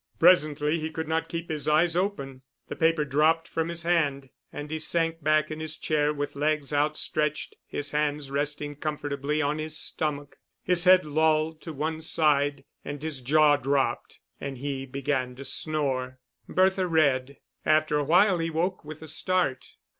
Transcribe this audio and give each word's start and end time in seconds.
Presently 0.17 0.79
he 0.79 0.89
could 0.89 1.07
not 1.07 1.29
keep 1.29 1.47
his 1.51 1.67
eyes 1.67 1.95
open, 1.95 2.41
the 2.69 2.75
paper 2.75 3.05
dropped 3.05 3.47
from 3.47 3.67
his 3.69 3.83
hand, 3.83 4.29
and 4.51 4.71
he 4.71 4.79
sank 4.79 5.21
back 5.23 5.51
in 5.51 5.59
his 5.59 5.77
chair 5.77 6.11
with 6.11 6.35
legs 6.35 6.73
outstretched, 6.73 7.53
his 7.67 7.91
hands 7.91 8.31
resting 8.31 8.75
comfortably 8.75 9.43
on 9.43 9.59
his 9.59 9.77
stomach. 9.77 10.37
His 10.63 10.85
head 10.85 11.05
lolled 11.05 11.61
to 11.61 11.71
one 11.71 12.01
side 12.01 12.63
and 12.83 13.03
his 13.03 13.21
jaw 13.21 13.57
dropped, 13.57 14.17
and 14.39 14.57
he 14.57 14.87
began 14.87 15.35
to 15.35 15.45
snore. 15.45 16.17
Bertha 16.49 16.87
read. 16.87 17.37
After 17.63 17.99
a 17.99 18.03
while 18.03 18.39
he 18.39 18.49
woke 18.49 18.83
with 18.83 19.03
a 19.03 19.07
start. 19.07 19.75